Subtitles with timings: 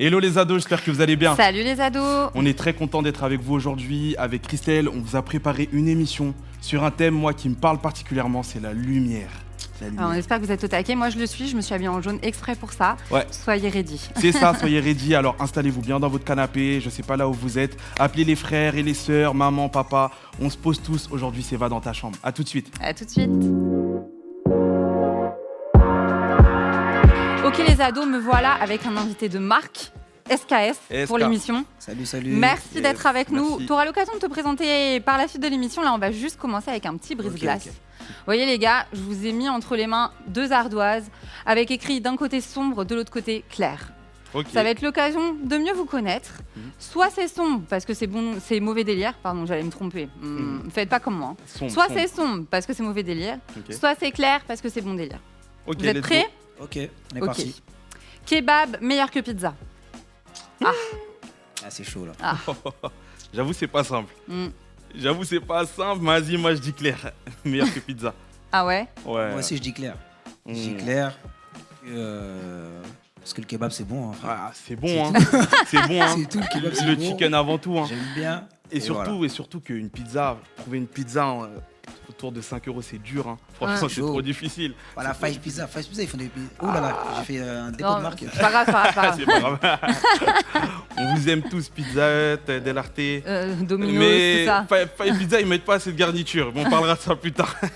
[0.00, 1.34] Hello les ados, j'espère que vous allez bien.
[1.34, 4.14] Salut les ados On est très content d'être avec vous aujourd'hui.
[4.16, 7.80] Avec Christelle, on vous a préparé une émission sur un thème, moi, qui me parle
[7.80, 9.28] particulièrement, c'est la lumière.
[9.82, 10.94] Alors, On espère que vous êtes au taquet.
[10.94, 11.48] Moi, je le suis.
[11.48, 12.96] Je me suis habillée en jaune exprès pour ça.
[13.10, 13.26] Ouais.
[13.32, 14.00] Soyez ready.
[14.20, 15.16] C'est ça, soyez ready.
[15.16, 17.76] Alors installez-vous bien dans votre canapé, je sais pas là où vous êtes.
[17.98, 20.12] Appelez les frères et les sœurs, maman, papa.
[20.40, 21.08] On se pose tous.
[21.10, 22.16] Aujourd'hui, c'est va dans ta chambre.
[22.22, 22.72] À tout de suite.
[22.80, 23.30] À tout de suite.
[27.48, 29.90] Ok les ados, me voilà avec un invité de marque,
[30.30, 31.64] SKS, pour l'émission.
[31.78, 32.30] Salut, salut.
[32.30, 33.58] Merci Yes, d'être avec nous.
[33.64, 35.80] Tu auras l'occasion de te présenter par la suite de l'émission.
[35.82, 37.68] Là, on va juste commencer avec un petit brise-glace.
[37.68, 41.10] Vous voyez les gars, je vous ai mis entre les mains deux ardoises
[41.46, 43.92] avec écrit d'un côté sombre, de l'autre côté clair.
[44.52, 46.42] Ça va être l'occasion de mieux vous connaître.
[46.54, 46.62] Mhm.
[46.78, 49.14] Soit c'est sombre parce que c'est bon, c'est mauvais délire.
[49.22, 50.10] Pardon, j'allais me tromper.
[50.20, 50.68] Mhm.
[50.70, 51.34] Faites pas comme moi.
[51.46, 51.98] Sombre, Soit sombre.
[51.98, 53.38] c'est sombre parce que c'est mauvais délire.
[53.70, 55.20] Soit c'est clair parce que c'est bon délire.
[55.66, 56.26] Vous êtes prêts
[56.60, 56.78] Ok,
[57.12, 57.26] on est Ok.
[57.26, 57.62] parti.
[58.26, 59.54] Kebab meilleur que pizza.
[60.64, 60.72] Ah,
[61.70, 62.12] c'est chaud là.
[62.46, 62.54] go.
[63.34, 64.12] J'avoue, c'est pas simple.
[64.26, 64.48] Hmm.
[64.94, 66.00] J'avoue, c'est pas simple.
[66.02, 67.12] Mais Vas-y, moi, je dis clair.
[67.44, 68.14] Meilleur que pizza.
[68.50, 68.88] Ah ouais?
[69.04, 69.30] Ouais.
[69.30, 69.96] Moi aussi, je dis clair.
[70.46, 70.76] Je dis Mm.
[70.78, 71.18] clair.
[71.88, 72.82] euh,
[73.16, 74.10] parce que le kebab, c'est bon.
[74.10, 74.30] hein, frère.
[74.40, 75.12] Ah, c'est bon, hein.
[75.66, 76.14] c'est bon, hein.
[76.16, 77.02] C'est tout, le kebab, c'est Le bon.
[77.02, 77.86] chicken avant tout, hein.
[77.88, 78.48] J'aime bien.
[78.70, 79.26] Et, surtout, voilà.
[79.26, 81.48] et surtout qu'une pizza, trouver une pizza euh,
[82.08, 83.26] autour de 5 euros, c'est dur.
[83.28, 83.36] Hein.
[83.54, 83.92] Franchement, Ouais.
[83.94, 84.74] c'est trop difficile.
[84.94, 85.66] Voilà, Five Pizza.
[85.66, 86.46] Five Pizza, ils font des pizzas.
[86.62, 88.24] Oh là là, j'ai fait euh, un dépôt Non, de marque.
[88.32, 89.58] c'est pas grave, c'est pas grave, c'est pas grave.
[90.98, 92.98] On vous aime tous, Pizza Hut, Del Arte.
[92.98, 94.66] Euh, Domino's, Mais tout ça.
[94.68, 96.52] Five Five Pizza, ils mettent pas assez de garniture.
[96.52, 97.54] Bon, on parlera de ça plus tard.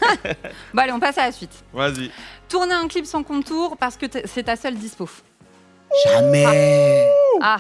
[0.75, 1.65] Bon, allez, on passe à la suite.
[1.73, 2.11] Vas-y.
[2.49, 5.09] Tourner un clip sans contour parce que c'est ta seule dispo.
[6.07, 7.09] Jamais.
[7.41, 7.59] Ah,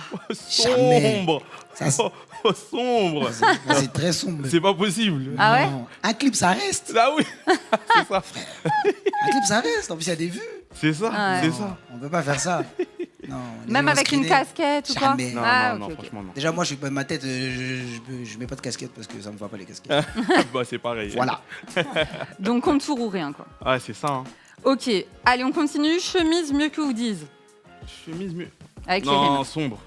[0.50, 1.16] Jamais.
[1.18, 1.42] Sombre.
[1.74, 2.10] Ça, c'est- Oh,
[2.44, 3.30] oh, sombre.
[3.32, 4.46] c'est c'est très sombre.
[4.50, 5.34] C'est pas possible.
[5.38, 5.66] Ah ouais?
[5.70, 5.86] Non.
[6.02, 6.92] Un clip, ça reste.
[6.98, 8.16] Ah oui, c'est ça.
[8.66, 9.90] Un clip, ça reste.
[9.90, 10.40] En plus, il y a des vues.
[10.74, 11.40] C'est ça, Ouais.
[11.42, 11.76] c'est ça.
[11.94, 12.64] On peut pas faire ça.
[13.28, 15.08] Non, les même gens avec une casquette ou quoi?
[15.10, 15.30] Jamais.
[15.32, 15.92] Non, Ah, non, non, ok.
[15.94, 16.32] franchement, non.
[16.34, 17.22] Déjà, moi, je suis pas ma tête.
[17.22, 19.64] euh, Je, je, je mets pas de casquette parce que ça me va pas les
[19.64, 20.04] casquettes.
[20.52, 21.12] bah, c'est pareil.
[21.14, 21.40] voilà.
[22.40, 23.46] Donc contour ou rien, quoi.
[23.64, 24.08] Ah, c'est ça.
[24.08, 24.24] Hein.
[24.64, 24.90] Ok,
[25.24, 26.00] allez, on continue.
[26.00, 27.18] Chemise mieux que hoodies.
[27.86, 28.48] Chemise mieux.
[28.86, 29.44] Avec les Non, rimes.
[29.44, 29.78] sombre.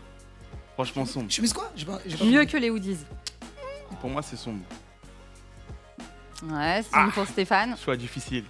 [0.75, 1.31] Franchement, sombre.
[1.31, 1.72] Chemise quoi?
[1.75, 2.47] J'ai pas- j'ai pas Mieux compris.
[2.47, 2.97] que les hoodies.
[4.01, 4.63] Pour moi, c'est sombre.
[6.44, 7.05] Ouais, c'est Ah.
[7.05, 7.75] une pour Stéphane.
[7.84, 8.44] Choix difficile.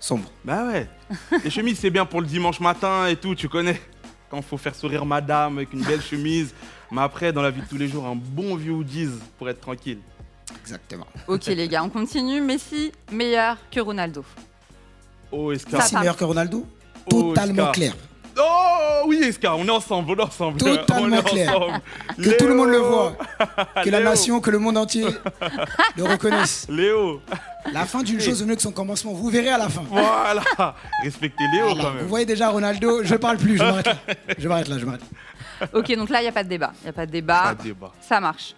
[0.00, 0.30] Sombre.
[0.44, 0.88] Bah ouais.
[1.44, 3.80] Les chemises, c'est bien pour le dimanche matin et tout, tu connais.
[4.30, 6.54] Quand faut faire sourire madame avec une belle chemise.
[6.90, 9.60] Mais après, dans la vie de tous les jours, un bon vieux hoodies pour être
[9.60, 9.98] tranquille.
[10.60, 11.06] Exactement.
[11.26, 12.40] Ok, les gars, on continue.
[12.40, 14.24] Messi meilleur que Ronaldo.
[15.32, 15.78] Oh, Esca.
[15.78, 15.82] va.
[15.84, 16.66] C'est meilleur que Ronaldo?
[17.08, 17.94] Totalement clair.
[18.38, 20.58] Oh oui, Esca, on est ensemble, on est ensemble.
[20.58, 21.56] Totalement on est clair.
[21.56, 21.80] ensemble.
[22.22, 22.84] Que tout le monde le Léo.
[22.86, 23.16] voit.
[23.84, 25.06] Que la nation, que le monde entier
[25.96, 26.66] le reconnaisse.
[26.70, 27.22] Léo,
[27.72, 29.12] La fin d'une chose est mieux que son commencement.
[29.12, 29.82] Vous verrez à la fin.
[29.88, 30.42] voilà.
[31.02, 31.82] Respectez Léo Voilà.
[31.84, 32.06] quand Vous même.
[32.08, 33.96] voyez déjà Ronaldo, je parle plus, je m'arrête là.
[34.36, 35.02] Je m'arrête là, je m'arrête.
[35.72, 36.72] Ok, donc là, il n'y a pas de débat.
[36.82, 37.42] Il n'y a pas de débat.
[37.42, 37.92] Pas de débat.
[38.02, 38.54] Ça marche.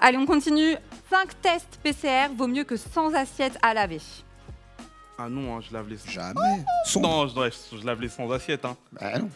[0.00, 0.76] Allez, on continue.
[1.10, 4.00] 5 tests PCR vaut mieux que 100 assiettes à laver.
[5.22, 5.96] Ah non, hein, je lave les.
[6.10, 6.64] Jamais.
[6.86, 7.08] Sombre.
[7.08, 8.64] Non, je, lave- je lave les sans assiette.
[8.64, 8.76] Hein.
[8.92, 9.28] Bah non.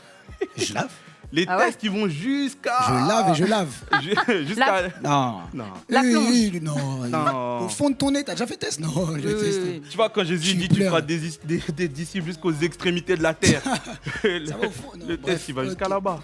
[0.56, 0.91] Je lave.
[1.33, 2.78] Les Ah ouais tests, ils vont jusqu'à.
[2.89, 3.75] Je lave et je lave.
[4.03, 4.89] Ju- Jusqu'à.
[5.03, 5.41] Non.
[5.53, 5.65] Non.
[5.89, 6.75] La Oui, non.
[7.09, 7.59] Non.
[7.65, 8.78] Au fond de ton nez, t'as déjà fait test?
[8.81, 9.83] Non, je Oui, vais oui.
[9.91, 13.23] Tu vois, quand Jésus Tu dit tu feras des, des, des disciples jusqu'aux extrémités de
[13.23, 13.62] la terre,
[14.25, 16.21] le, Ça va au fond, non, le bref, test, il va jusqu'à là-bas.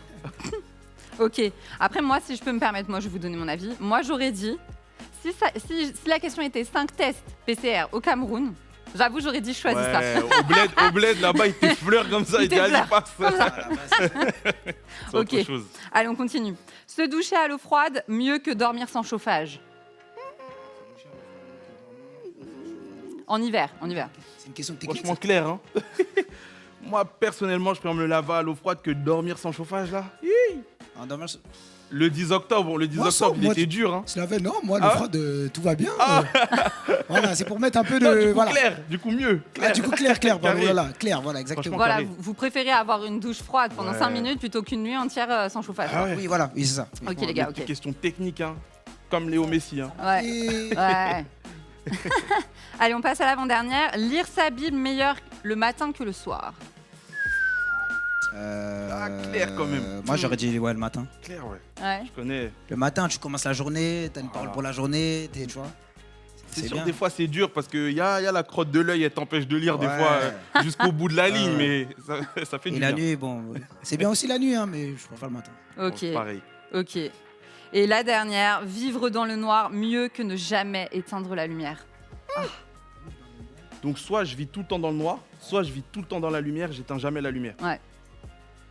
[1.19, 1.41] Ok.
[1.79, 3.73] Après, moi, si je peux me permettre, moi, je vais vous donner mon avis.
[3.81, 4.57] Moi, j'aurais dit,
[5.23, 8.53] si, ça- si- si la question était 5 tests PCR au Cameroun,
[8.97, 10.01] j'avoue, j'aurais dit, je choisis ça.
[10.25, 13.13] Au bled, au bled là-bas, il t'effleure comme ça, Il dit, allez, passe.
[13.21, 13.69] Ah.
[15.11, 15.45] C'est autre Ok.
[15.47, 15.65] chose.
[15.93, 16.55] Allez, on continue.
[16.87, 19.61] Se doucher à l'eau froide, mieux que dormir sans chauffage.
[23.27, 24.09] En hiver, en hiver.
[24.39, 24.99] C'est une question technique.
[24.99, 25.61] Franchement clair, hein.
[26.83, 30.05] Moi, personnellement, je préfère me laver à l'eau froide que dormir sans chauffage, là.
[30.99, 31.39] En dormant, se-
[31.93, 34.05] Le 10 octobre, bon, le 10 Moi, octobre, il moi, était tu- dur, hein.
[34.15, 35.91] laver, non, moi, Ah le ouais froid, de- tout va bien.
[35.99, 36.23] euh.
[37.09, 38.05] voilà, c'est pour mettre un peu de.
[38.05, 38.51] Non, du coup, voilà.
[38.53, 39.41] clair, du coup, mieux.
[39.45, 39.73] Ah, Clair.
[39.73, 41.77] du coup, clair, clair, pardon, voilà, clair, voilà, exactement.
[41.77, 43.99] Voilà, vous, vous préférez avoir une douche froide pendant Ouais.
[43.99, 45.91] 5 minutes plutôt qu'une nuit entière euh, sans chauffage.
[45.93, 46.15] Ah ouais.
[46.17, 46.87] Oui, voilà, oui, c'est ça.
[47.09, 47.55] Ok, Bon, les gars, ok.
[47.55, 48.55] petites questions techniques, hein.
[49.11, 49.91] Comme Léo Messi, hein.
[50.01, 50.25] Ouais.
[50.25, 51.25] Et- Ouais.
[52.79, 53.97] Allez, on passe à l'avant-dernière.
[53.97, 56.53] Lire sa Bible meilleur le matin que le soir.
[58.35, 60.03] Euh, Ah, clair, quand même.
[60.07, 61.07] Moi, j'aurais dit ouais, le matin.
[61.23, 61.59] Clair, ouais.
[61.83, 62.03] Ouais.
[62.07, 62.53] Je connais.
[62.69, 64.33] Le matin, tu commences la journée, t'as une Voilà.
[64.41, 65.67] parole pour la journée, t'es- tu vois.
[66.53, 66.85] C'est sûr, bien.
[66.85, 69.13] des fois, c'est dur parce qu'il y a, y a la crotte de l'œil, elle
[69.13, 70.31] t'empêche de lire des fois euh,
[70.65, 71.87] jusqu'au bout de la ligne, Ouais.
[71.87, 73.05] mais ça, ça fait Et du la bien.
[73.05, 73.45] nuit, bon,
[73.83, 75.53] c'est bien aussi la nuit, hein, mais je préfère le matin.
[75.81, 75.95] Ok.
[75.99, 76.41] c'est pareil.
[76.75, 76.97] Ok.
[77.73, 81.87] Et la dernière, vivre dans le noir mieux que ne jamais éteindre la lumière.
[83.83, 86.07] Donc, soit je vis tout le temps dans le noir, soit je vis tout le
[86.07, 87.55] temps dans la lumière, j'éteins jamais la lumière.
[87.63, 87.81] Ouais.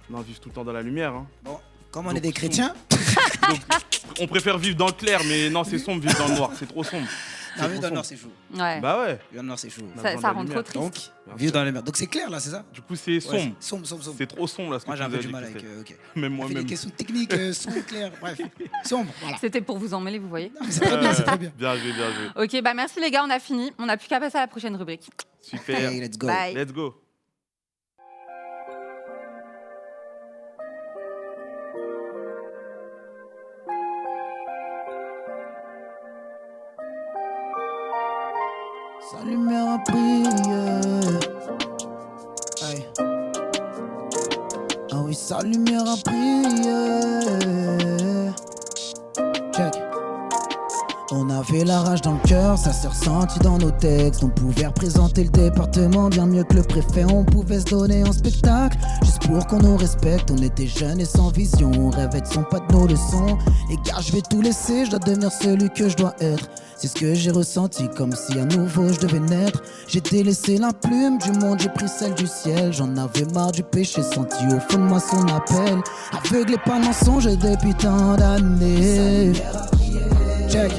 [0.10, 1.14] Non, vivre tout le temps dans la lumière.
[1.14, 1.28] hein.
[1.44, 1.60] Bon,
[1.92, 2.38] comme on Donc, est des sombre.
[2.38, 2.74] chrétiens,
[3.48, 3.60] Donc,
[4.20, 6.52] on préfère vivre dans le clair, mais non, c'est sombre, vivre dans le noir.
[6.58, 7.08] C'est trop sombre.
[7.56, 7.94] C'est non, vivre dans le sombre.
[7.96, 8.32] noir, c'est chaud.
[8.54, 8.80] Ouais.
[8.80, 9.08] Bah ouais.
[9.14, 9.82] Vivre dans le noir, c'est chaud.
[10.22, 10.78] Ça rend trop triste.
[10.78, 10.94] Donc,
[11.38, 11.84] vivre dans la lumière.
[11.84, 12.64] Donc c'est clair là, c'est ça?
[12.74, 13.36] Du coup, c'est sombre.
[13.38, 14.16] Ouais, sombre, sombre, sombre.
[14.18, 15.64] C'est trop sombre là ce que Moi j'ai un peu du mal avec.
[15.64, 15.96] Euh, ok.
[16.16, 16.66] Même On fait des moi-même.
[16.70, 18.40] questions techniques, euh, son, clair, bref.
[18.86, 19.38] Sombre, voilà.
[19.40, 20.52] C'était pour vous emmêler, vous voyez.
[20.70, 21.52] C'est très bien, c'est très bien.
[21.58, 22.44] Bien joué, bien joué.
[22.44, 23.72] Ok, bah merci les gars, on a fini.
[23.80, 25.10] On n'a plus qu'à passer à la prochaine rubrique.
[25.42, 25.88] Super.
[25.88, 26.28] Allez, let's go.
[26.28, 26.54] Bye.
[26.54, 26.96] Let's go.
[42.62, 42.86] Aïe.
[44.92, 46.99] Ah oui, sa lumière a brillé.
[51.40, 54.24] Avait la rage dans le cœur, ça s'est ressenti dans nos textes.
[54.24, 57.06] On pouvait représenter le département bien mieux que le préfet.
[57.06, 60.32] On pouvait se donner en spectacle, juste pour qu'on nous respecte.
[60.32, 63.38] On était jeunes et sans vision, on rêvait de son pas de nos leçons.
[63.70, 66.50] Les gars, je vais tout laisser, je dois devenir celui que je dois être.
[66.76, 69.62] C'est ce que j'ai ressenti, comme si à nouveau je devais naître.
[69.88, 72.74] J'ai délaissé la plume du monde, j'ai pris celle du ciel.
[72.74, 75.80] J'en avais marre du péché, senti au fond de moi son appel.
[76.26, 79.34] Aveuglé par le mensonge depuis tant d'années.
[80.50, 80.72] Check,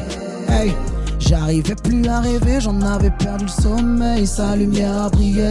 [1.18, 5.50] j'arrivais plus à rêver, j'en avais perdu le sommeil, sa lumière a brillé.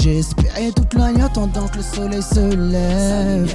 [0.00, 3.54] J'ai espéré toute la nuit attendant que le soleil se lève.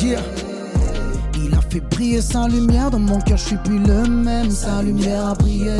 [0.00, 4.82] Il a fait briller sa lumière dans mon cœur, je suis plus le même, sa
[4.82, 5.72] lumière a brillé.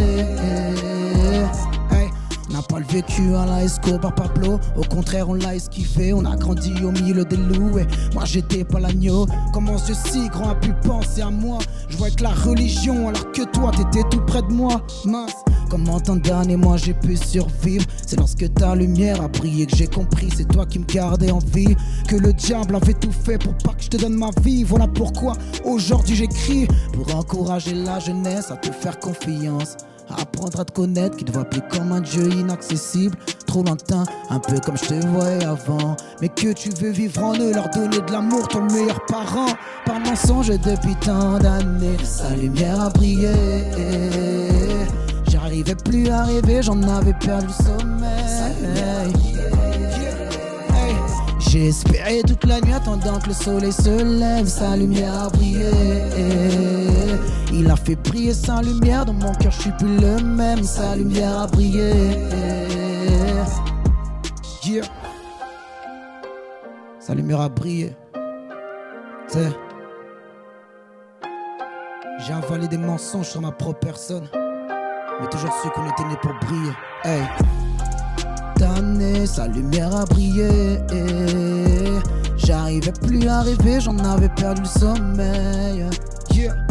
[2.89, 7.25] Vécu à la Escobar Pablo, au contraire on l'a esquivé, on a grandi au milieu
[7.25, 7.79] des loups.
[7.79, 9.27] Et moi j'étais pas l'agneau.
[9.53, 11.59] Comment ce si grand a pu penser à moi?
[11.89, 15.35] Je vois que la religion alors que toi t'étais tout près de moi, mince.
[15.69, 17.85] Comment tant d'années moi j'ai pu survivre.
[18.07, 20.29] C'est lorsque ta lumière a brillé que j'ai compris.
[20.35, 21.77] C'est toi qui me gardais en vie.
[22.09, 24.65] Que le diable avait tout fait pour pas que je te donne ma vie.
[24.65, 26.67] Voilà pourquoi aujourd'hui j'écris.
[26.95, 29.77] Pour encourager la jeunesse à te faire confiance
[30.17, 33.17] Apprendre à te connaître, qui te voit plus comme un dieu inaccessible,
[33.47, 35.97] trop lointain, un peu comme je te voyais avant.
[36.21, 39.49] Mais que tu veux vivre en eux, leur donner de l'amour, ton meilleur parent.
[39.85, 43.33] Par mensonge depuis tant d'années, sa lumière a brillé.
[45.31, 49.13] J'arrivais plus à rêver, j'en avais perdu le sommeil.
[50.73, 50.95] Hey.
[51.39, 55.71] J'ai espéré toute la nuit attendant que le soleil se lève, sa lumière a brillé.
[57.53, 60.97] Il a fait briller sa lumière dans mon cœur, je suis plus le même, sa
[60.97, 61.93] lumière a brillé.
[64.65, 64.85] Yeah.
[67.01, 67.97] Sa lumière a brillé.
[69.29, 69.49] T'sais.
[72.19, 74.29] J'ai avalé des mensonges sur ma propre personne,
[75.21, 76.73] mais toujours su qu'on était né pour briller.
[77.05, 77.23] Hey
[78.59, 80.79] damné, sa lumière a brillé.
[82.37, 85.87] J'arrivais plus à rêver, j'en avais perdu le sommeil.
[86.33, 86.68] Yeah.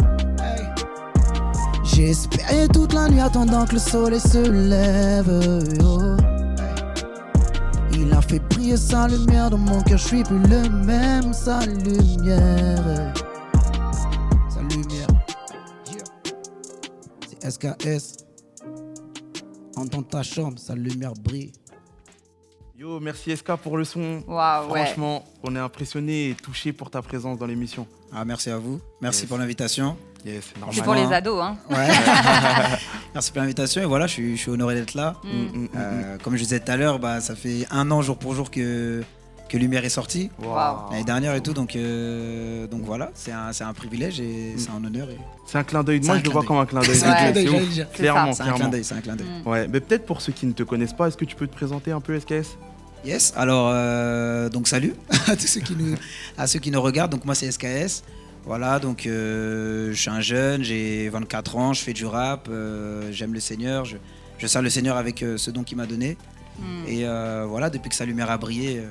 [1.98, 5.26] J'ai espéré toute la nuit attendant que le soleil se lève.
[7.92, 11.32] Il a fait briller sa lumière dans mon cœur, je suis plus le même.
[11.32, 13.12] Sa lumière,
[14.48, 15.08] sa lumière.
[17.26, 18.18] C'est SKS.
[19.74, 21.50] En dans ta chambre, sa lumière brille.
[22.78, 24.22] Yo, merci SK pour le son.
[24.28, 24.84] Waouh, ouais.
[24.84, 27.88] Franchement, on est impressionné et touché pour ta présence dans l'émission.
[28.12, 28.80] Ah, merci à vous.
[29.00, 29.28] Merci Yes.
[29.28, 29.96] pour l'invitation.
[30.24, 31.56] Yes, c'est pour les ados, hein.
[31.68, 31.88] Ouais.
[33.14, 33.82] merci pour l'invitation.
[33.82, 35.16] Et voilà, je suis, je suis honoré d'être là.
[35.24, 35.28] Mm.
[35.28, 38.00] Mm, mm, mm, Euh, comme je disais tout à l'heure, bah, ça fait un an
[38.00, 39.02] jour pour jour que,
[39.48, 40.30] que Lumière est sortie.
[40.38, 40.44] mm.
[40.90, 41.52] L'année dernière et tout.
[41.54, 45.08] Donc, euh, donc voilà, c'est un, c'est un privilège et c'est un honneur.
[45.10, 46.00] et- C'est un clin d'œil.
[46.02, 46.94] C'est Moi, je le vois comme un clin d'œil.
[46.96, 47.86] C'est un clin d'œil.
[47.94, 48.70] Clairement, C'est un clin clairement.
[48.72, 49.26] d'œil, c'est un clin d'œil.
[49.44, 49.48] Mm.
[49.48, 51.54] Ouais, mais peut-être pour ceux qui ne te connaissent pas, est-ce que tu peux te
[51.54, 52.56] présenter un peu SKS
[53.04, 54.92] Yes, alors euh, donc salut
[55.28, 55.94] à tous ceux qui nous,
[56.36, 57.12] à ceux qui nous regardent.
[57.12, 58.02] Donc moi c'est SKS.
[58.44, 63.10] Voilà, donc euh, je suis un jeune, j'ai 24 ans, je fais du rap, euh,
[63.12, 63.98] j'aime le Seigneur, je,
[64.38, 66.16] je sers le Seigneur avec euh, ce don qu'il m'a donné.
[66.58, 66.62] Mm.
[66.88, 68.88] Et euh, voilà, depuis que sa lumière a brillé, euh,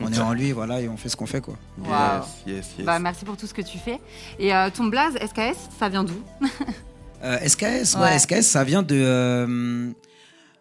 [0.00, 1.54] on est en lui, voilà, et on fait ce qu'on fait quoi.
[1.78, 2.22] Waouh.
[2.46, 2.86] Yes, yes, yes.
[2.86, 4.00] Bah, merci pour tout ce que tu fais.
[4.38, 6.20] Et euh, ton blaze, SKS, ça vient d'où?
[7.22, 8.00] Euh, SKS, ouais.
[8.02, 8.18] Ouais.
[8.18, 8.94] SKS, ça vient de.
[9.02, 9.90] euh,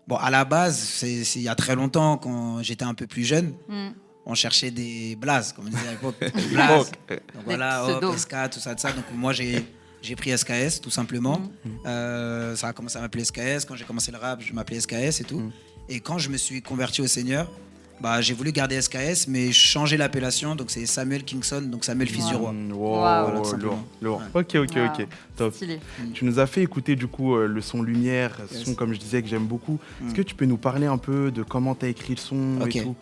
[0.08, 3.26] bon, à la base, c'est il y a très longtemps, quand j'étais un peu plus
[3.26, 3.90] jeune, Mm.
[4.26, 6.16] on cherchait des blazes, comme on disait à l'époque.
[6.22, 6.90] Des blazes.
[7.10, 8.18] Donc voilà, hop.
[8.18, 8.92] SK, tout ça, tout ça.
[8.94, 9.66] Donc moi, j'ai.
[10.02, 11.40] J'ai pris SKS tout simplement.
[11.40, 11.70] Mm.
[11.86, 13.66] Euh, ça a commencé à m'appeler SKS.
[13.66, 15.40] Quand j'ai commencé le rap, je m'appelais SKS et tout.
[15.40, 15.52] Mm.
[15.90, 17.50] Et quand je me suis converti au Seigneur,
[18.04, 20.56] bah, j'ai voulu garder SKS, mais changer l'appellation.
[20.56, 22.40] Donc c'est Samuel Kingston, donc Samuel fils du Wow.
[22.40, 22.52] roi.
[22.52, 22.78] Mm, Wow.
[22.80, 24.22] wow, Voilà, lourd, lourd.
[24.36, 24.42] Ouais.
[24.42, 24.86] Ok, ok, Wow.
[25.02, 25.08] ok.
[25.38, 25.54] Top.
[25.56, 25.80] Stylé.
[26.14, 28.64] Tu nous as fait écouter du coup euh, le son lumière, Yes.
[28.66, 29.80] son comme je disais que j'aime beaucoup.
[30.04, 30.18] Est-ce Mm.
[30.18, 32.76] que tu peux nous parler un peu de comment tu as écrit le son Ok.
[32.76, 32.96] et tout?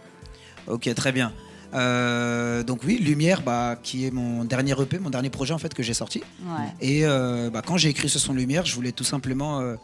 [0.68, 1.34] Ok, très bien.
[1.74, 5.74] Euh, donc oui, Lumière, bah, qui est mon dernier EP, mon dernier projet en fait
[5.74, 6.20] que j'ai sorti.
[6.46, 6.68] Ouais.
[6.82, 9.76] Et euh, bah, quand j'ai écrit ce son Lumière, je voulais tout simplement euh,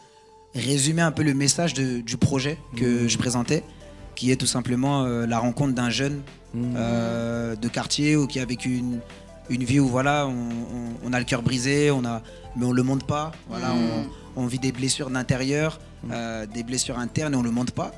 [0.54, 3.08] résumer un peu le message de- du projet que Mmh.
[3.08, 3.64] je présentais,
[4.18, 6.20] qui est tout simplement euh, la rencontre d'un jeune
[6.54, 6.74] Mmh.
[6.76, 9.00] euh, de quartier ou qui a vécu une,
[9.50, 12.22] une vie où voilà, on, on- on a le cœur brisé, on a,
[12.56, 13.32] mais on le montre pas.
[13.50, 13.78] Voilà, Mm.
[14.36, 16.08] on, on vit des blessures d'intérieur, Mm.
[16.10, 17.92] euh, des blessures internes et on le montre pas.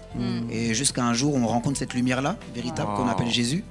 [0.51, 3.63] Et jusqu'à un jour, on rencontre cette lumière-là, véritable, qu'on appelle Jésus,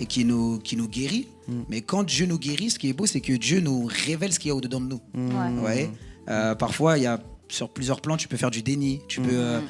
[0.00, 1.28] et qui nous, qui nous guérit.
[1.68, 4.40] Mais quand Dieu nous guérit, ce qui est beau, c'est que Dieu nous révèle ce
[4.40, 5.00] qu'il y a au-dedans de nous.
[5.14, 5.62] Mmh.
[5.62, 5.90] Ouais.
[6.28, 9.00] Euh, parfois, il y a sur plusieurs plans, tu peux faire du déni.
[9.06, 9.60] Tu peux.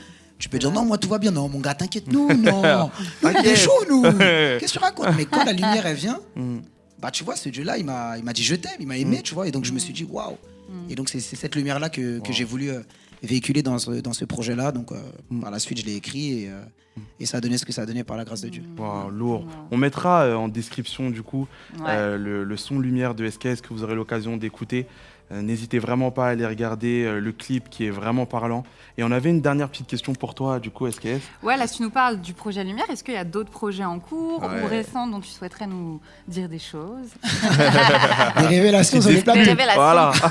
[0.44, 1.30] Tu peux dire non, moi tout va bien.
[1.30, 2.90] Non, mon gars, t'inquiète, nous, non.
[3.22, 4.02] Nous, on est chaud, nous.
[4.18, 5.08] Qu'est-ce que tu racontes?
[5.16, 6.58] Mais quand la lumière, elle vient, Mmh.
[7.00, 9.18] bah tu vois, ce Dieu-là, il m'a, il m'a dit je t'aime, il m'a aimé,
[9.18, 9.22] Mm.
[9.22, 9.48] tu vois.
[9.48, 10.32] Et donc je me suis dit waouh.
[10.68, 10.90] Mm.
[10.90, 12.32] Et donc c'est, c'est cette lumière-là que, que Wow.
[12.34, 12.80] j'ai voulu euh,
[13.22, 14.70] véhiculer dans ce, dans ce projet-là.
[14.72, 14.96] Donc euh,
[15.30, 15.40] Mm.
[15.40, 16.60] par la suite, je l'ai écrit et, euh,
[17.20, 18.62] et ça a donné ce que ça a donné par la grâce de Dieu.
[18.78, 19.46] Waouh, lourd.
[19.70, 21.46] On mettra euh, en description du coup
[21.78, 21.84] Ouais.
[21.88, 24.86] euh, le, le son lumière de SKS que vous aurez l'occasion d'écouter.
[25.32, 28.62] Euh, N'hésitez vraiment pas à aller regarder euh, le clip qui est vraiment parlant.
[28.98, 31.20] Et on avait une dernière petite question pour toi, du coup, SKS.
[31.42, 32.84] Ouais, là, tu nous parles du projet Lumière.
[32.90, 34.62] Est-ce qu'il y a d'autres projets en cours Ouais.
[34.62, 37.08] ou récents dont tu souhaiterais nous dire des choses?
[38.40, 39.74] Des révélations sur les Des révélations.
[39.80, 40.12] Voilà.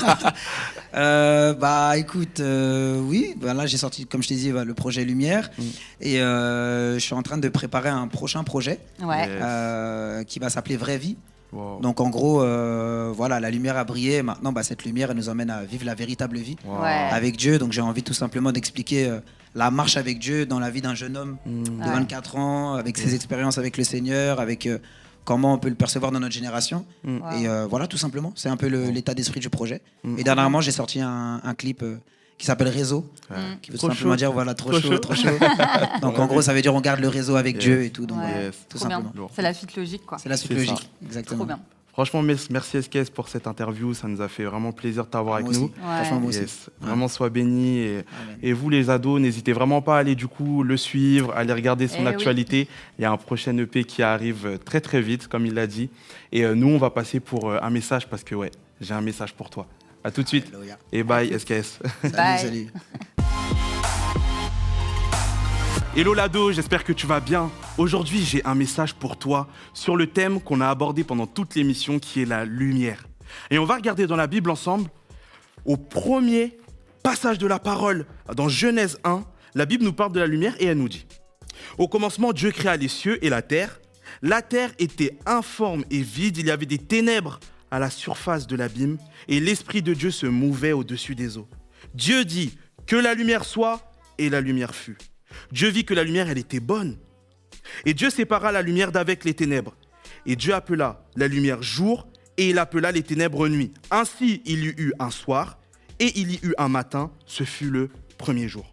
[0.95, 4.75] Euh, bah écoute, euh, oui, bah, là j'ai sorti, comme je t'ai dit, bah, le
[4.75, 5.49] projet Lumière.
[5.57, 5.63] Mm.
[6.01, 9.27] Et euh, je suis en train de préparer un prochain projet Ouais.
[9.27, 10.25] Yes.
[10.27, 11.17] qui va s'appeler Vraie Vie.
[11.53, 11.79] Wow.
[11.81, 14.23] Donc en gros, euh, voilà, la lumière a brillé.
[14.23, 16.81] Maintenant, bah, cette lumière, elle nous emmène à vivre la véritable vie Wow.
[16.83, 16.89] Ouais.
[17.11, 17.59] avec Dieu.
[17.59, 19.19] Donc j'ai envie tout simplement d'expliquer euh,
[19.55, 21.63] la marche avec Dieu dans la vie d'un jeune homme Mmh.
[21.63, 21.85] de Ouais.
[21.93, 24.79] 24 ans, avec ses expériences avec le Seigneur, avec euh,
[25.25, 26.85] comment on peut le percevoir dans notre génération.
[27.03, 27.17] Mm.
[27.17, 27.31] Wow.
[27.39, 28.33] Et euh, voilà, tout simplement.
[28.35, 29.81] C'est un peu l'état d'esprit du projet.
[30.17, 31.95] Et dernièrement, j'ai sorti un, un clip euh,
[32.37, 33.37] qui s'appelle Réseau, Ouais.
[33.37, 33.59] Mm.
[33.61, 34.17] qui veut Trop simplement chaud.
[34.17, 34.97] dire voilà, trop, Trop chaud, chaud.
[34.99, 35.29] trop chaud.
[36.01, 37.57] donc On en gros, ça veut dire on garde le réseau avec.
[37.57, 38.05] Dieu et tout.
[38.05, 38.45] Donc, Ouais.
[38.45, 38.55] Yes.
[38.69, 39.29] tout Trop simplement.
[39.33, 40.17] C'est la suite logique, quoi.
[40.17, 40.71] C'est la suite C'est ça.
[40.71, 40.89] logique.
[41.05, 41.37] Exactement.
[41.37, 41.59] Trop bien.
[41.93, 43.93] Franchement, merci SKS pour cette interview.
[43.93, 45.65] Ça nous a fait vraiment plaisir de t'avoir avec nous.
[45.65, 45.73] aussi.
[45.79, 46.39] Franchement, moi aussi.
[46.39, 46.69] Yes.
[46.81, 47.87] Vraiment, sois béni.
[48.41, 51.53] Et, vous, les ados, n'hésitez vraiment pas à aller du coup le suivre, à aller
[51.53, 52.07] regarder son Eh oui.
[52.07, 52.67] actualité.
[52.97, 55.67] Il y a un prochain EP qui arrive euh, très très vite, comme il l'a
[55.67, 55.91] dit.
[56.31, 58.49] Et euh, nous, on va passer pour euh, un message parce que ouais,
[58.81, 59.67] j'ai un message pour toi.
[60.03, 60.47] À tout de suite.
[60.49, 60.77] Alléluia.
[60.91, 61.79] Et bye SKS.
[62.01, 62.39] Salut, Bye.
[62.39, 62.67] salut.
[65.95, 67.51] Hello Lado, j'espère que tu vas bien.
[67.77, 71.99] Aujourd'hui, j'ai un message pour toi sur le thème qu'on a abordé pendant toute l'émission
[71.99, 73.05] qui est la lumière.
[73.51, 74.89] Et on va regarder dans la Bible ensemble
[75.65, 76.57] au premier
[77.03, 78.05] passage de la parole
[78.35, 79.23] dans Genèse 1,
[79.55, 81.05] la Bible nous parle de la lumière et elle nous dit
[81.77, 83.79] Au commencement, Dieu créa les cieux et la terre.
[84.21, 87.39] La terre était informe et vide, il y avait des ténèbres
[87.73, 91.47] à la surface de l'abîme et l'Esprit de Dieu se mouvait au-dessus des eaux.
[91.95, 94.97] Dieu dit Que la lumière soit et la lumière fut.
[95.51, 96.99] Dieu vit que la lumière, elle était bonne.
[97.85, 99.75] Et Dieu sépara la lumière d'avec les ténèbres.
[100.27, 103.73] Et Dieu appela la lumière jour et il appela les ténèbres nuit.
[103.89, 105.57] Ainsi, il y eut un soir
[105.99, 107.11] et il y eut un matin.
[107.25, 107.89] Ce fut le
[108.19, 108.71] premier jour.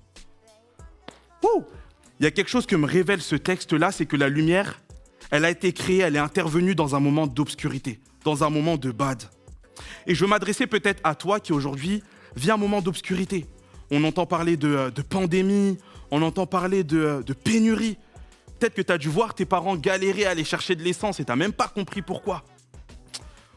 [2.20, 4.82] Il y a quelque chose que me révèle ce texte-là, c'est que la lumière,
[5.30, 8.90] elle a été créée, elle est intervenue dans un moment d'obscurité, dans un moment de
[8.90, 9.22] bad.
[10.06, 12.02] Et je veux m'adresser peut-être à toi qui aujourd'hui
[12.36, 13.46] vit un moment d'obscurité.
[13.90, 15.78] On entend parler de, de pandémie,
[16.10, 17.96] on entend parler de, de pénurie.
[18.58, 21.24] Peut-être que tu as dû voir tes parents galérer à aller chercher de l'essence et
[21.24, 22.44] tu même pas compris pourquoi.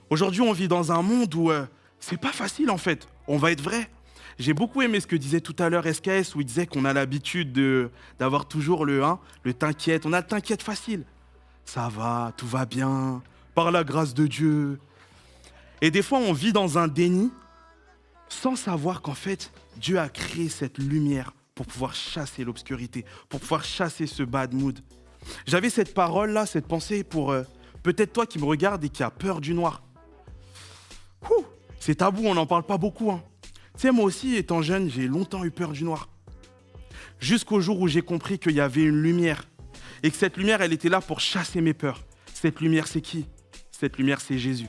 [0.10, 1.66] Aujourd'hui, on vit dans un monde où euh,
[2.00, 3.08] c'est pas facile en fait.
[3.28, 3.90] On va être vrai.
[4.40, 6.94] J'ai beaucoup aimé ce que disait tout à l'heure SKS où il disait qu'on a
[6.94, 10.06] l'habitude de- d'avoir toujours le 1, le t'inquiète.
[10.06, 11.04] On a le t'inquiète facile.
[11.66, 13.22] Ça va, tout va bien,
[13.56, 14.80] par la grâce de Dieu.
[15.82, 17.32] Et des fois, on vit dans un déni
[18.30, 23.64] sans savoir qu'en fait, Dieu a créé cette lumière pour pouvoir chasser l'obscurité, pour pouvoir
[23.64, 24.80] chasser ce bad mood.
[25.46, 27.44] J'avais cette parole-là, cette pensée pour euh,
[27.84, 29.84] peut-être toi qui me regarde et qui a peur du noir.
[31.80, 33.12] C'est tabou, on n'en parle pas beaucoup.
[33.12, 33.22] hein.
[33.76, 36.08] Tu sais, moi aussi, étant jeune, j'ai longtemps eu peur du noir.
[37.20, 39.44] Jusqu'au jour où j'ai compris qu'il y avait une lumière.
[40.04, 42.04] Et que cette lumière, elle était là pour chasser mes peurs.
[42.34, 43.26] Cette lumière, c'est qui?
[43.72, 44.68] Cette lumière, c'est Jésus.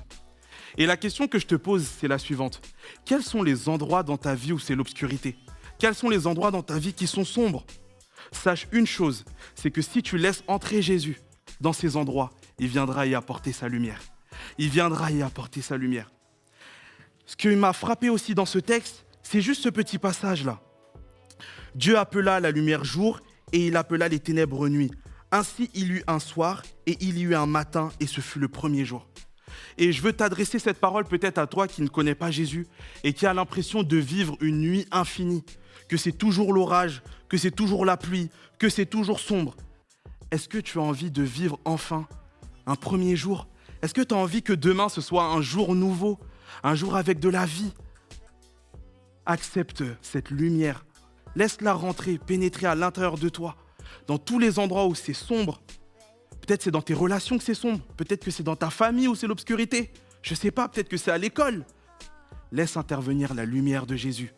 [0.77, 2.61] Et la question que je te pose, c'est la suivante.
[3.05, 5.37] Quels sont les endroits dans ta vie où c'est l'obscurité?
[5.79, 7.65] Quels sont les endroits dans ta vie qui sont sombres?
[8.33, 9.25] Sache une chose,
[9.55, 11.21] c'est que si tu laisses entrer Jésus
[11.61, 14.01] dans ces endroits, il viendra y apporter sa lumière.
[14.59, 16.11] Il viendra y apporter sa lumière.
[17.27, 20.61] Ce qui m'a frappé aussi dans ce texte, c'est juste ce petit passage-là.
[21.75, 23.21] Dieu appela la lumière jour
[23.53, 24.91] et il appela les ténèbres nuit.
[25.35, 28.39] Ainsi il y eut un soir et il y eut un matin et ce fut
[28.39, 29.09] le premier jour.
[29.79, 32.69] Et je veux t'adresser cette parole peut-être à toi qui ne connais pas Jésus
[33.03, 35.45] et qui a l'impression de vivre une nuit infinie,
[35.89, 39.57] que c'est toujours l'orage, que c'est toujours la pluie, que c'est toujours sombre.
[40.31, 42.07] est-ce que tu as envie de vivre enfin
[42.67, 43.49] un premier jour?
[43.83, 46.17] Est-ce que tu as envie que demain ce soit un jour nouveau,
[46.63, 47.73] un jour avec de la vie?
[49.27, 50.87] Accepte cette lumière.
[51.35, 53.57] Laisse-la rentrer, pénétrer à l'intérieur de toi,
[54.07, 55.61] dans tous les endroits où c'est sombre.
[56.41, 59.15] Peut-être c'est dans tes relations que c'est sombre, peut-être que c'est dans ta famille où
[59.15, 59.93] c'est l'obscurité.
[60.23, 61.65] Je sais pas, peut-être que c'est à l'école.
[62.53, 64.33] Laisse intervenir la lumière de Jésus.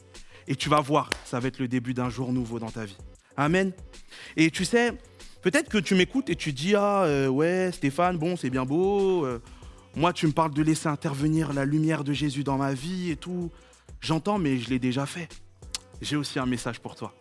[0.49, 2.97] Et tu vas voir, ça va être le début d'un jour nouveau dans ta vie.
[3.37, 3.73] Amen.
[4.37, 4.93] Et tu sais,
[5.43, 9.25] peut-être que tu m'écoutes et tu dis Ah, euh, ouais, Stéphane, bon, c'est bien beau.
[9.27, 9.43] euh,
[9.97, 13.17] moi, tu me parles de laisser intervenir la lumière de Jésus dans ma vie et
[13.17, 13.51] tout.
[14.01, 15.29] J'entends, mais je l'ai déjà fait.
[16.03, 17.15] J'ai aussi un message pour toi.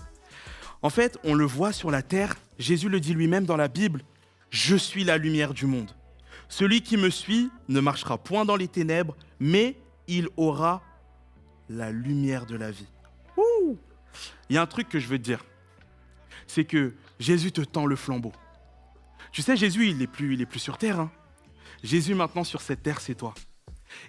[0.82, 2.36] En fait, on le voit sur la terre.
[2.60, 4.01] Jésus le dit lui-même dans la Bible
[4.50, 5.91] Je suis la lumière du monde.
[6.48, 9.75] Celui qui me suit ne marchera point dans les ténèbres, mais
[10.08, 10.84] il aura
[11.70, 12.88] la lumière de la vie.
[14.50, 15.44] Il y a un truc que je veux dire.
[16.48, 18.32] C'est que Jésus te tend le flambeau.
[19.32, 21.00] Tu sais, Jésus, il n'est plus, plus sur terre.
[21.00, 21.12] hein.
[21.84, 23.34] Jésus, maintenant, sur cette terre, c'est toi.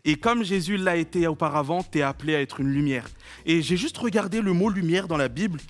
[0.05, 3.09] Et comme Jésus l'a été auparavant, tu es appelé à être une lumière.
[3.45, 5.61] Et j'ai juste regardé le mot lumière dans la Bible,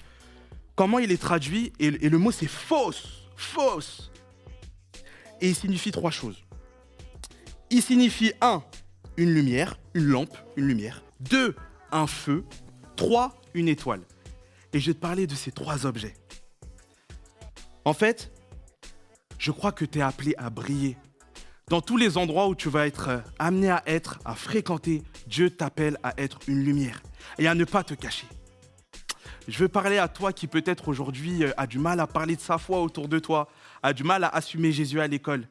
[0.77, 4.13] comment il est traduit, et, le mot c'est fausse, fausse.
[5.41, 6.45] Et il signifie trois choses.
[7.71, 8.63] Il signifie un,
[9.17, 11.03] une lumière, une lampe, une lumière.
[11.19, 11.57] Deux,
[11.91, 12.45] un feu.
[12.95, 14.03] Trois, une étoile.
[14.73, 16.15] Et je vais te parler de ces trois objets.
[17.85, 18.33] En fait,
[19.39, 20.97] je crois que tu es appelé à briller.
[21.69, 25.51] Dans tous les endroits où tu vas être euh, amené à être, à fréquenter, Dieu
[25.51, 27.03] t'appelle à être une lumière
[27.39, 28.29] et à ne pas te cacher.
[29.49, 32.41] Je veux parler à toi qui peut-être aujourd'hui euh, a du mal à parler de
[32.41, 33.49] sa foi autour de toi,
[33.83, 35.47] a du mal à assumer Jésus à l'école.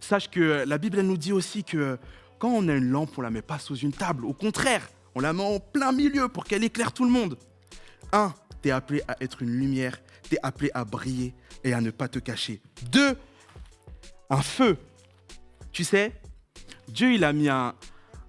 [0.00, 1.98] Sache que la Bible nous dit aussi que
[2.38, 4.26] quand on a une lampe, on la met pas sous une table.
[4.26, 7.38] Au contraire, on la met en plein milieu pour qu'elle éclaire tout le monde.
[8.12, 11.80] Un, tu es appelé à être une lumière, tu es appelé à briller et à
[11.80, 12.60] ne pas te cacher.
[12.92, 13.16] Deux,
[14.28, 14.76] un feu.
[15.72, 16.12] Tu sais,
[16.88, 17.74] Dieu, il a mis un,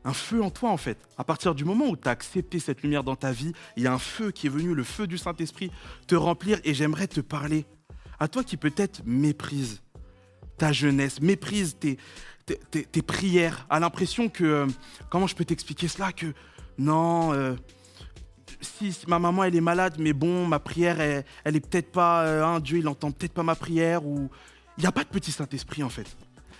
[0.03, 0.97] un feu en toi, en fait.
[1.17, 3.87] À partir du moment où tu as accepté cette lumière dans ta vie, il y
[3.87, 5.71] a un feu qui est venu, le feu du Saint-Esprit,
[6.07, 6.59] te remplir.
[6.63, 7.65] Et j'aimerais te parler
[8.19, 9.81] à toi qui peut-être méprise
[10.57, 11.97] ta jeunesse, méprise tes,
[13.01, 14.43] prières, a l'impression que...
[14.43, 14.67] euh,
[15.09, 16.33] comment je peux t'expliquer cela Que
[16.77, 17.33] non...
[17.33, 17.55] euh,
[18.61, 21.91] si, si ma maman elle est malade, mais bon, ma prière, elle, elle est peut-être
[21.91, 24.29] pas, euh, hein, Dieu il entend peut-être pas ma prière, ou
[24.77, 26.07] il n'y a pas de petit Saint-Esprit en fait.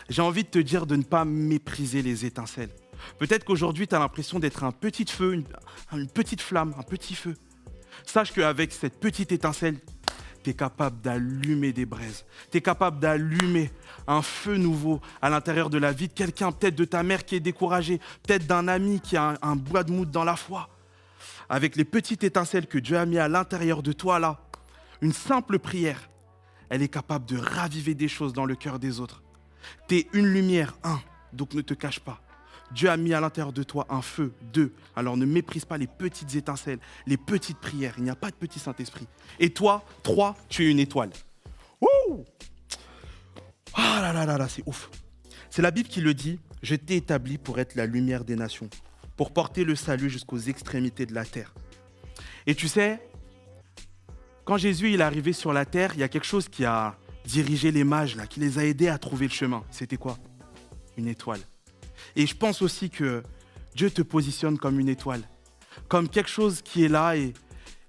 [0.10, 2.72] J'ai envie de te dire de ne pas mépriser les étincelles.
[3.18, 5.44] Peut-être qu'aujourd'hui tu as l'impression d'être un petit feu,
[5.94, 7.36] une, petite flamme, un petit feu.
[8.06, 9.80] Sache qu'avec cette petite étincelle,
[10.44, 12.26] tu es capable d'allumer des braises.
[12.52, 13.72] Tu es capable d'allumer
[14.08, 17.36] un feu nouveau à l'intérieur de la vie de quelqu'un, peut-être de ta mère qui
[17.36, 20.70] est découragée, peut-être d'un ami qui a un, bois de mout dans la foi
[21.50, 24.40] avec les petites étincelles que Dieu a mis à l'intérieur de toi là,
[25.02, 26.10] une simple prière,
[26.70, 29.24] elle est capable de raviver des choses dans le cœur des autres.
[29.88, 31.00] Tu es une lumière, un,
[31.34, 32.22] donc ne te cache pas.
[32.72, 34.74] Dieu a mis à l'intérieur de toi un feu, deux.
[34.96, 37.96] Alors ne méprise pas les petites étincelles, les petites prières.
[37.98, 39.08] Il n'y a pas de petit Saint-Esprit.
[39.40, 41.10] Et toi, trois, tu es une étoile.
[41.82, 42.24] Ouh
[43.74, 44.90] Ah là là là là, c'est ouf.
[45.50, 46.40] C'est la Bible qui le dit.
[46.62, 48.70] Je t'ai établi pour être la lumière des nations,
[49.16, 51.54] pour porter le salut jusqu'aux extrémités de la terre.
[52.46, 53.00] Et tu sais,
[54.44, 56.98] quand Jésus il est arrivé sur la terre, il y a quelque chose qui a
[57.26, 59.64] dirigé les mages là, qui les a aidés à trouver le chemin.
[59.70, 60.18] C'était quoi?
[60.98, 61.40] Une étoile.
[62.16, 63.24] Et je pense aussi que
[63.76, 65.22] Dieu te positionne comme une étoile,
[65.88, 67.34] comme quelque chose qui est là et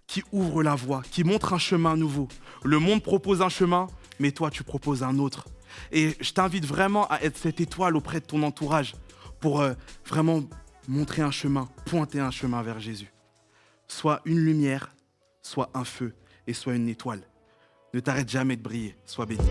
[0.07, 2.29] qui ouvre la voie, qui montre un chemin nouveau.
[2.65, 3.87] Le monde propose un chemin,
[4.19, 5.47] mais toi tu proposes un autre.
[5.93, 8.95] Et je t'invite vraiment à être cette étoile auprès de ton entourage
[9.41, 9.73] pour euh,
[10.05, 10.43] vraiment
[10.89, 13.13] montrer un chemin, pointer un chemin vers Jésus.
[13.87, 14.95] Soit une lumière,
[15.43, 16.15] soit un feu
[16.47, 17.23] et soit une étoile.
[17.95, 18.97] Ne t'arrête jamais de briller.
[19.07, 19.43] Sois béni.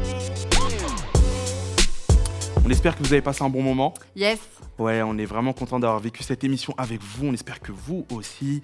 [2.69, 3.95] On espère que vous avez passé un bon moment.
[4.15, 4.37] Yes.
[4.77, 7.25] Ouais, on est vraiment content d'avoir vécu cette émission avec vous.
[7.25, 8.61] On espère que vous aussi.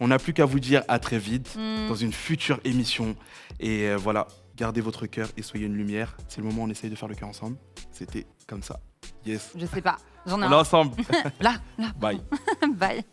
[0.00, 1.86] On n'a plus qu'à vous dire à très vite Mm.
[1.88, 3.14] dans une future émission.
[3.60, 6.16] Et euh, voilà, gardez votre cœur et soyez une lumière.
[6.28, 7.58] C'est le moment où on essaye de faire le cœur ensemble.
[7.90, 8.80] C'était comme ça.
[9.26, 9.50] Yes.
[9.54, 9.98] Je sais pas.
[10.24, 10.58] J'en ai On un.
[10.60, 10.96] ensemble.
[11.40, 11.92] Là, là.
[12.00, 12.22] Bye.
[12.74, 13.04] Bye.